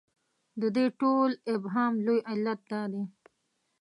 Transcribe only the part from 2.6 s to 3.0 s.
دا